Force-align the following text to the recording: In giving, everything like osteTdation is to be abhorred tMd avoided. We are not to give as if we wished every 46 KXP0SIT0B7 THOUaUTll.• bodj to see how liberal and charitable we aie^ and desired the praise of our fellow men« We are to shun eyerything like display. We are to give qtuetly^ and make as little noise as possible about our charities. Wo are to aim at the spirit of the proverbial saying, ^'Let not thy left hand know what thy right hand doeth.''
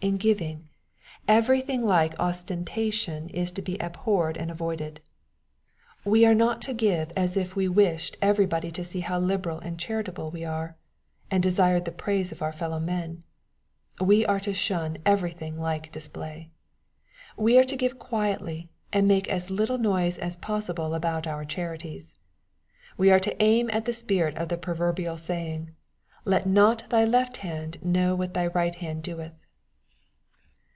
In 0.00 0.16
giving, 0.16 0.68
everything 1.26 1.84
like 1.84 2.16
osteTdation 2.18 3.30
is 3.30 3.50
to 3.50 3.60
be 3.60 3.76
abhorred 3.80 4.36
tMd 4.36 4.48
avoided. 4.52 5.00
We 6.04 6.24
are 6.24 6.36
not 6.36 6.62
to 6.62 6.72
give 6.72 7.10
as 7.16 7.36
if 7.36 7.56
we 7.56 7.66
wished 7.66 8.16
every 8.22 8.46
46 8.46 8.46
KXP0SIT0B7 8.46 8.52
THOUaUTll.• 8.52 8.70
bodj 8.70 8.74
to 8.74 8.84
see 8.84 9.00
how 9.00 9.18
liberal 9.18 9.58
and 9.58 9.76
charitable 9.76 10.30
we 10.30 10.42
aie^ 10.42 10.74
and 11.32 11.42
desired 11.42 11.84
the 11.84 11.90
praise 11.90 12.30
of 12.30 12.42
our 12.42 12.52
fellow 12.52 12.78
men« 12.78 13.24
We 14.00 14.24
are 14.24 14.38
to 14.38 14.54
shun 14.54 14.98
eyerything 15.04 15.58
like 15.58 15.90
display. 15.90 16.50
We 17.36 17.58
are 17.58 17.64
to 17.64 17.76
give 17.76 17.98
qtuetly^ 17.98 18.68
and 18.92 19.08
make 19.08 19.26
as 19.28 19.50
little 19.50 19.78
noise 19.78 20.16
as 20.20 20.36
possible 20.36 20.94
about 20.94 21.26
our 21.26 21.44
charities. 21.44 22.14
Wo 22.96 23.08
are 23.10 23.18
to 23.20 23.42
aim 23.42 23.68
at 23.72 23.84
the 23.84 23.92
spirit 23.92 24.38
of 24.38 24.48
the 24.48 24.58
proverbial 24.58 25.18
saying, 25.18 25.74
^'Let 26.24 26.46
not 26.46 26.88
thy 26.88 27.04
left 27.04 27.38
hand 27.38 27.82
know 27.84 28.14
what 28.14 28.34
thy 28.34 28.46
right 28.46 28.76
hand 28.76 29.02
doeth.'' 29.02 29.44